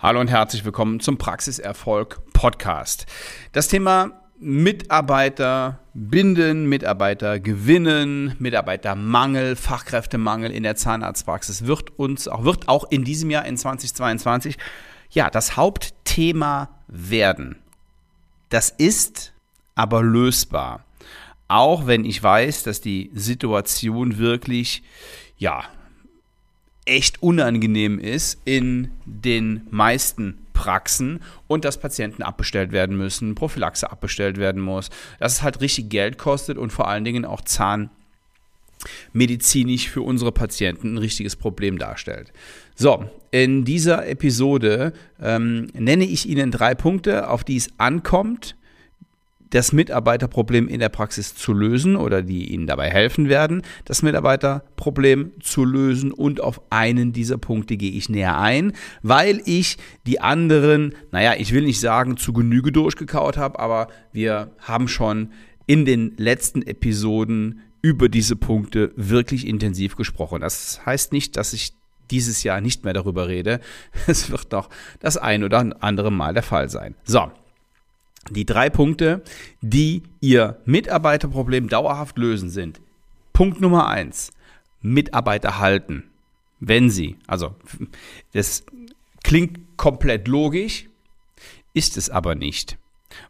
[0.00, 3.06] Hallo und herzlich willkommen zum Praxiserfolg Podcast.
[3.50, 12.68] Das Thema Mitarbeiter binden, Mitarbeiter gewinnen, Mitarbeitermangel, Fachkräftemangel in der Zahnarztpraxis wird uns auch, wird
[12.68, 14.56] auch in diesem Jahr in 2022
[15.10, 17.56] ja das Hauptthema werden.
[18.50, 19.32] Das ist
[19.74, 20.84] aber lösbar.
[21.48, 24.84] Auch wenn ich weiß, dass die Situation wirklich
[25.38, 25.64] ja
[26.88, 34.38] echt unangenehm ist in den meisten Praxen und dass Patienten abbestellt werden müssen, Prophylaxe abbestellt
[34.38, 37.42] werden muss, dass es halt richtig Geld kostet und vor allen Dingen auch
[39.12, 42.32] zahnmedizinisch für unsere Patienten ein richtiges Problem darstellt.
[42.74, 44.92] So, in dieser Episode
[45.22, 48.56] ähm, nenne ich Ihnen drei Punkte, auf die es ankommt,
[49.72, 55.64] Mitarbeiterproblem in der Praxis zu lösen oder die Ihnen dabei helfen werden, das Mitarbeiterproblem zu
[55.64, 56.12] lösen.
[56.12, 58.72] Und auf einen dieser Punkte gehe ich näher ein,
[59.02, 64.52] weil ich die anderen, naja, ich will nicht sagen, zu Genüge durchgekaut habe, aber wir
[64.60, 65.32] haben schon
[65.66, 70.40] in den letzten Episoden über diese Punkte wirklich intensiv gesprochen.
[70.40, 71.72] Das heißt nicht, dass ich
[72.10, 73.60] dieses Jahr nicht mehr darüber rede.
[74.06, 76.94] Es wird noch das ein oder andere Mal der Fall sein.
[77.04, 77.30] So,
[78.30, 79.22] die drei Punkte,
[79.60, 82.80] die Ihr Mitarbeiterproblem dauerhaft lösen, sind
[83.32, 84.32] Punkt Nummer eins,
[84.80, 86.04] Mitarbeiter halten.
[86.60, 87.54] Wenn Sie, also
[88.32, 88.64] das
[89.22, 90.86] klingt komplett logisch,
[91.72, 92.78] ist es aber nicht.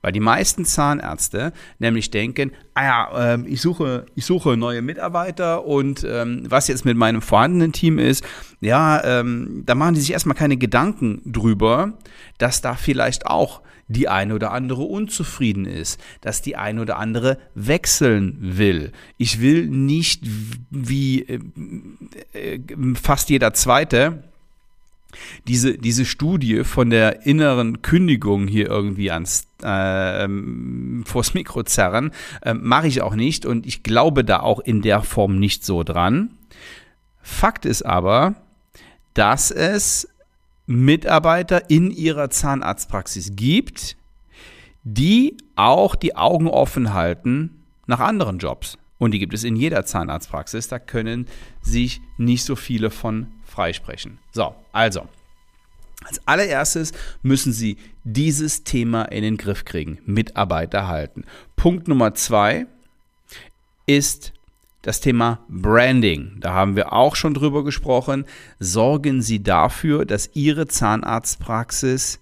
[0.00, 5.64] Weil die meisten Zahnärzte nämlich denken, ah ja, äh, ich, suche, ich suche neue Mitarbeiter
[5.64, 8.24] und ähm, was jetzt mit meinem vorhandenen Team ist,
[8.60, 11.94] ja, ähm, da machen die sich erstmal keine Gedanken drüber,
[12.38, 17.38] dass da vielleicht auch die eine oder andere unzufrieden ist, dass die eine oder andere
[17.54, 18.92] wechseln will.
[19.16, 20.22] Ich will nicht
[20.70, 21.40] wie äh,
[22.32, 22.60] äh,
[23.00, 24.24] fast jeder zweite
[25.46, 30.28] diese, diese Studie von der inneren Kündigung hier irgendwie ans äh,
[31.04, 32.12] vors Mikro zerren,
[32.42, 35.82] äh, mache ich auch nicht und ich glaube da auch in der Form nicht so
[35.82, 36.36] dran.
[37.22, 38.34] Fakt ist aber,
[39.14, 40.08] dass es
[40.66, 43.96] Mitarbeiter in ihrer Zahnarztpraxis gibt,
[44.84, 48.78] die auch die Augen offen halten nach anderen Jobs.
[48.98, 50.68] Und die gibt es in jeder Zahnarztpraxis.
[50.68, 51.26] Da können
[51.60, 54.18] sich nicht so viele von freisprechen.
[54.32, 55.08] So, also.
[56.04, 59.98] Als allererstes müssen Sie dieses Thema in den Griff kriegen.
[60.04, 61.24] Mitarbeiter halten.
[61.56, 62.66] Punkt Nummer zwei
[63.86, 64.34] ist
[64.82, 66.36] das Thema Branding.
[66.38, 68.26] Da haben wir auch schon drüber gesprochen.
[68.60, 72.20] Sorgen Sie dafür, dass Ihre Zahnarztpraxis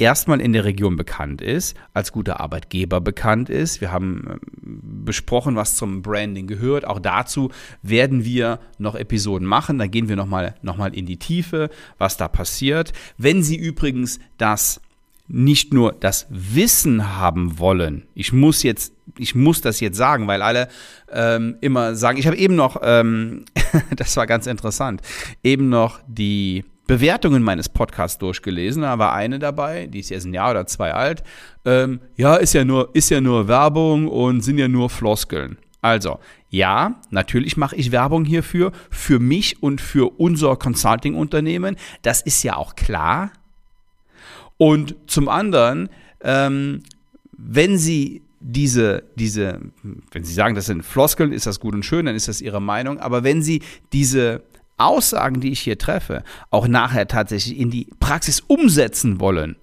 [0.00, 3.80] erstmal in der Region bekannt ist, als guter Arbeitgeber bekannt ist.
[3.80, 6.86] Wir haben ähm, besprochen, was zum Branding gehört.
[6.86, 7.50] Auch dazu
[7.82, 9.78] werden wir noch Episoden machen.
[9.78, 12.92] Da gehen wir nochmal noch mal in die Tiefe, was da passiert.
[13.18, 14.80] Wenn Sie übrigens das
[15.28, 18.02] nicht nur das Wissen haben wollen.
[18.14, 20.68] Ich muss jetzt, ich muss das jetzt sagen, weil alle
[21.12, 23.44] ähm, immer sagen, ich habe eben noch, ähm,
[23.96, 25.02] das war ganz interessant,
[25.44, 28.82] eben noch die Bewertungen meines Podcasts durchgelesen.
[28.82, 31.22] Da war eine dabei, die ist jetzt ein Jahr oder zwei alt.
[31.64, 35.56] Ähm, ja, ist ja nur, ist ja nur Werbung und sind ja nur Floskeln.
[35.82, 36.18] Also,
[36.48, 41.76] ja, natürlich mache ich Werbung hierfür, für mich und für unser Consulting-Unternehmen.
[42.02, 43.30] Das ist ja auch klar.
[44.56, 45.90] Und zum anderen,
[46.22, 46.82] ähm,
[47.30, 49.60] wenn Sie diese, diese,
[50.10, 52.60] wenn Sie sagen, das sind Floskeln, ist das gut und schön, dann ist das Ihre
[52.60, 52.98] Meinung.
[52.98, 53.62] Aber wenn Sie
[53.92, 54.42] diese
[54.80, 59.56] Aussagen, die ich hier treffe, auch nachher tatsächlich in die Praxis umsetzen wollen,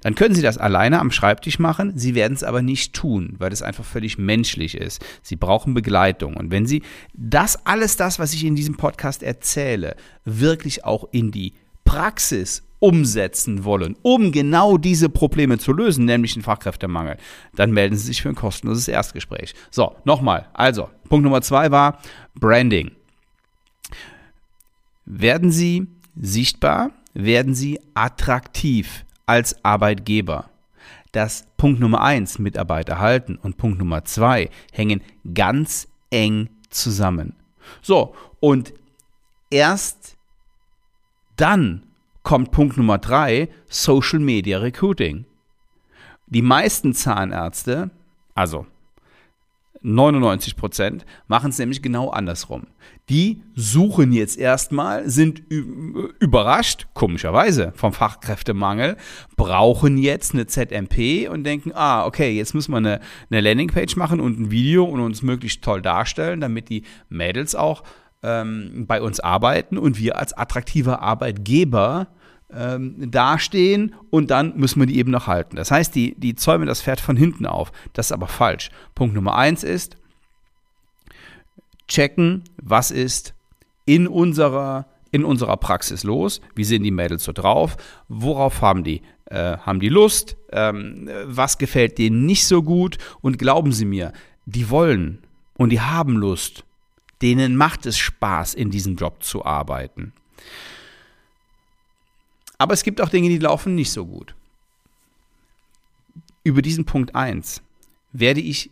[0.00, 1.92] dann können Sie das alleine am Schreibtisch machen.
[1.96, 5.04] Sie werden es aber nicht tun, weil es einfach völlig menschlich ist.
[5.22, 6.36] Sie brauchen Begleitung.
[6.36, 11.30] Und wenn Sie das alles, das, was ich in diesem Podcast erzähle, wirklich auch in
[11.30, 11.54] die
[11.84, 17.16] Praxis umsetzen wollen, um genau diese Probleme zu lösen, nämlich den Fachkräftemangel,
[17.54, 19.54] dann melden Sie sich für ein kostenloses Erstgespräch.
[19.70, 20.48] So, nochmal.
[20.52, 21.98] Also, Punkt Nummer zwei war
[22.34, 22.90] Branding.
[25.16, 25.86] Werden Sie
[26.16, 30.50] sichtbar, werden Sie attraktiv als Arbeitgeber.
[31.12, 35.02] Das Punkt Nummer eins, Mitarbeiter halten, und Punkt Nummer zwei hängen
[35.32, 37.36] ganz eng zusammen.
[37.80, 38.74] So, und
[39.50, 40.16] erst
[41.36, 41.86] dann
[42.24, 45.26] kommt Punkt Nummer drei, Social Media Recruiting.
[46.26, 47.90] Die meisten Zahnärzte,
[48.34, 48.66] also
[49.84, 52.62] 99 Prozent, machen es nämlich genau andersrum.
[53.10, 58.96] Die suchen jetzt erstmal, sind überrascht, komischerweise, vom Fachkräftemangel,
[59.36, 63.00] brauchen jetzt eine ZMP und denken, ah, okay, jetzt müssen wir eine,
[63.30, 67.84] eine Landingpage machen und ein Video und uns möglichst toll darstellen, damit die Mädels auch
[68.22, 72.08] ähm, bei uns arbeiten und wir als attraktiver Arbeitgeber
[72.52, 75.56] ähm, dastehen und dann müssen wir die eben noch halten.
[75.56, 77.72] Das heißt, die, die zäumen das Pferd von hinten auf.
[77.92, 78.70] Das ist aber falsch.
[78.94, 79.96] Punkt Nummer eins ist,
[81.88, 83.34] checken, was ist
[83.86, 87.76] in unserer, in unserer Praxis los, wie sehen die Mädels so drauf,
[88.08, 93.38] worauf haben die, äh, haben die Lust, ähm, was gefällt denen nicht so gut und
[93.38, 94.12] glauben Sie mir,
[94.46, 95.22] die wollen
[95.56, 96.64] und die haben Lust,
[97.22, 100.12] denen macht es Spaß, in diesem Job zu arbeiten.
[102.64, 104.34] Aber es gibt auch Dinge, die laufen nicht so gut.
[106.44, 107.60] Über diesen Punkt 1
[108.12, 108.70] werde ich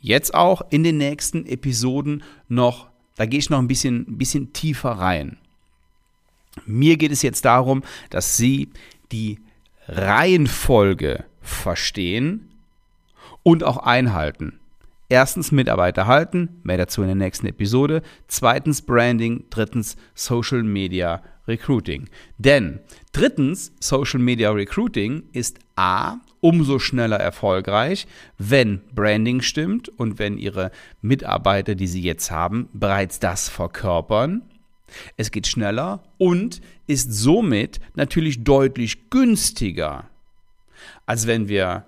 [0.00, 4.52] jetzt auch in den nächsten Episoden noch, da gehe ich noch ein bisschen, ein bisschen
[4.52, 5.38] tiefer rein.
[6.66, 8.70] Mir geht es jetzt darum, dass Sie
[9.12, 9.38] die
[9.86, 12.48] Reihenfolge verstehen
[13.44, 14.58] und auch einhalten.
[15.08, 18.02] Erstens Mitarbeiter halten, mehr dazu in der nächsten Episode.
[18.26, 22.08] Zweitens Branding, drittens Social Media Recruiting.
[22.38, 22.80] Denn
[23.12, 28.06] drittens Social Media Recruiting ist A umso schneller erfolgreich,
[28.38, 30.70] wenn Branding stimmt und wenn Ihre
[31.02, 34.42] Mitarbeiter, die Sie jetzt haben, bereits das verkörpern.
[35.16, 40.08] Es geht schneller und ist somit natürlich deutlich günstiger,
[41.06, 41.86] als wenn wir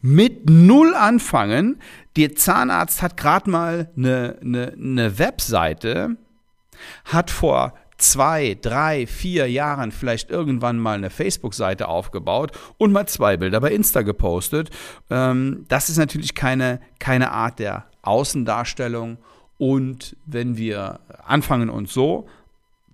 [0.00, 1.80] mit Null anfangen.
[2.16, 6.16] Der Zahnarzt hat gerade mal eine, eine, eine Webseite,
[7.04, 13.36] hat vor zwei, drei, vier Jahren vielleicht irgendwann mal eine Facebook-Seite aufgebaut und mal zwei
[13.36, 14.70] Bilder bei Insta gepostet.
[15.10, 19.18] Ähm, das ist natürlich keine, keine Art der Außendarstellung.
[19.58, 22.26] Und wenn wir anfangen, uns so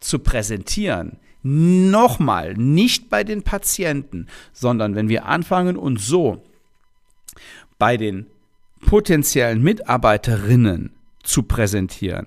[0.00, 6.42] zu präsentieren, nochmal, nicht bei den Patienten, sondern wenn wir anfangen, uns so
[7.78, 8.26] bei den
[8.86, 10.92] potenziellen Mitarbeiterinnen
[11.22, 12.26] zu präsentieren,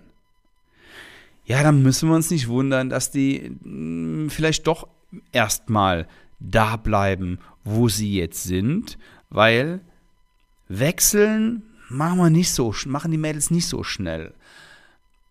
[1.46, 4.88] ja, dann müssen wir uns nicht wundern, dass die hm, vielleicht doch
[5.31, 6.07] erstmal
[6.40, 9.00] da bleiben, wo sie jetzt sind,
[9.31, 9.81] weil
[10.68, 14.36] wechseln machen wir nicht so, machen die Mädels nicht so schnell.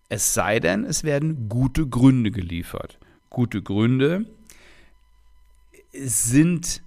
[0.08, 2.98] Es sei denn, es werden gute Gründe geliefert.
[3.30, 4.26] Gute Gründe
[5.92, 6.82] sind,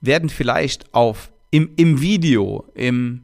[0.00, 3.22] werden vielleicht auf im, im Video, im,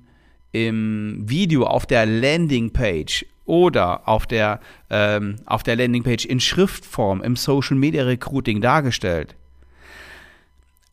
[0.52, 4.60] im Video auf der Landingpage oder auf der,
[4.90, 9.36] ähm, auf der Landingpage in Schriftform im Social Media Recruiting dargestellt.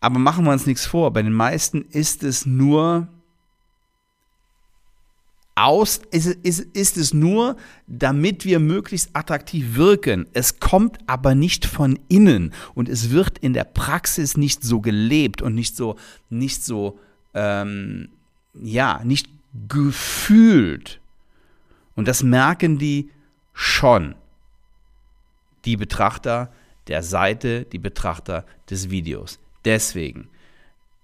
[0.02, 3.10] Aber machen wir uns nichts vor, bei den meisten ist es nur
[5.56, 10.26] aus, ist, ist, ist es nur, damit wir möglichst attraktiv wirken.
[10.34, 15.42] Es kommt aber nicht von innen und es wird in der Praxis nicht so gelebt
[15.42, 15.98] und nicht so,
[16.30, 16.98] nicht so
[17.40, 18.10] ähm,
[18.54, 19.30] ja, nicht
[19.70, 21.00] gefühlt.
[21.96, 23.12] Und das merken die
[23.54, 24.16] schon.
[25.66, 26.52] Die Betrachter
[26.88, 29.40] der Seite, die Betrachter des Videos.
[29.64, 30.30] Deswegen,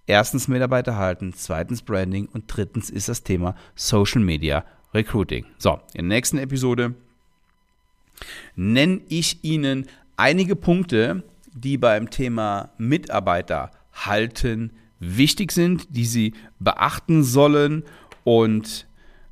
[0.08, 5.46] erstens Mitarbeiter halten, zweitens Branding und drittens ist das Thema Social Media Recruiting.
[5.58, 6.96] So, in der nächsten Episode
[8.56, 9.88] nenne ich Ihnen
[10.18, 11.24] einige Punkte,
[11.54, 14.72] die beim Thema Mitarbeiter halten
[15.06, 17.84] wichtig sind, die sie beachten sollen.
[18.24, 18.88] Und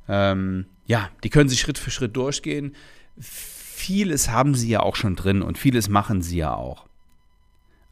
[0.08, 2.74] ähm, ja, die können sie Schritt für Schritt durchgehen.
[3.18, 6.86] Vieles haben sie ja auch schon drin und vieles machen sie ja auch.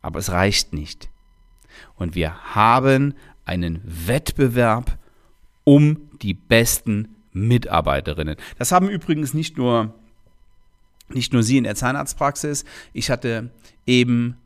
[0.00, 1.10] Aber es reicht nicht.
[1.96, 3.14] Und wir haben
[3.44, 4.98] einen Wettbewerb
[5.64, 8.36] um die besten Mitarbeiterinnen.
[8.58, 9.94] Das haben übrigens nicht nur,
[11.08, 12.64] nicht nur Sie in der Zahnarztpraxis.
[12.92, 13.50] Ich hatte
[13.86, 14.36] eben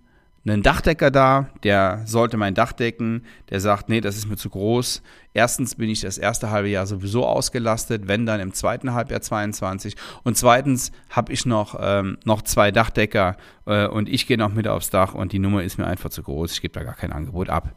[0.46, 4.48] einen Dachdecker da, der sollte mein Dach decken, der sagt, nee, das ist mir zu
[4.48, 5.02] groß.
[5.34, 9.96] Erstens bin ich das erste halbe Jahr sowieso ausgelastet, wenn dann im zweiten Halbjahr 22.
[10.22, 13.36] Und zweitens habe ich noch, ähm, noch zwei Dachdecker
[13.66, 16.22] äh, und ich gehe noch mit aufs Dach und die Nummer ist mir einfach zu
[16.22, 16.52] groß.
[16.52, 17.74] Ich gebe da gar kein Angebot ab.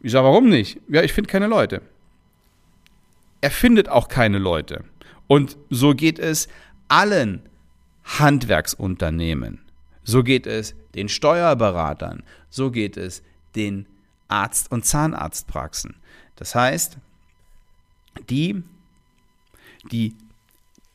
[0.00, 0.78] Ich sage, warum nicht?
[0.88, 1.80] Ja, ich finde keine Leute.
[3.40, 4.84] Er findet auch keine Leute.
[5.26, 6.48] Und so geht es
[6.88, 7.40] allen
[8.04, 9.60] Handwerksunternehmen.
[10.04, 13.22] So geht es den Steuerberatern, so geht es
[13.54, 13.86] den
[14.28, 15.96] Arzt- und Zahnarztpraxen.
[16.36, 16.98] Das heißt,
[18.28, 18.62] die,
[19.90, 20.16] die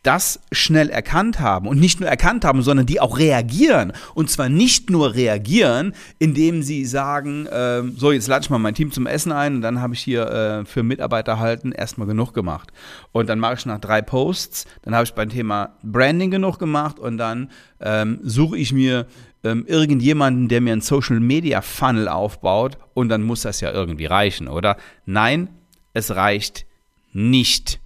[0.07, 3.91] das schnell erkannt haben und nicht nur erkannt haben, sondern die auch reagieren.
[4.13, 8.73] Und zwar nicht nur reagieren, indem sie sagen, äh, so jetzt lade ich mal mein
[8.73, 12.33] Team zum Essen ein und dann habe ich hier äh, für Mitarbeiter halten erstmal genug
[12.33, 12.71] gemacht.
[13.11, 16.99] Und dann mache ich nach drei Posts, dann habe ich beim Thema Branding genug gemacht
[16.99, 19.07] und dann ähm, suche ich mir
[19.43, 24.05] ähm, irgendjemanden, der mir einen Social Media Funnel aufbaut und dann muss das ja irgendwie
[24.05, 24.77] reichen, oder?
[25.05, 25.49] Nein,
[25.93, 26.65] es reicht
[27.11, 27.81] nicht.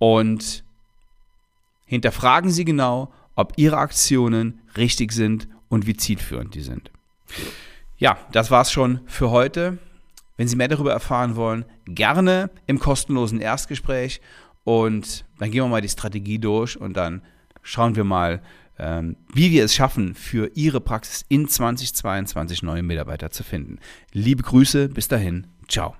[0.00, 0.63] Und
[1.94, 6.90] hinterfragen Sie genau, ob Ihre Aktionen richtig sind und wie zielführend die sind.
[7.96, 9.78] Ja, das war's schon für heute.
[10.36, 14.20] Wenn Sie mehr darüber erfahren wollen, gerne im kostenlosen Erstgespräch
[14.64, 17.22] und dann gehen wir mal die Strategie durch und dann
[17.62, 18.42] schauen wir mal,
[18.78, 23.78] ähm, wie wir es schaffen, für Ihre Praxis in 2022 neue Mitarbeiter zu finden.
[24.12, 25.94] Liebe Grüße, bis dahin, ciao.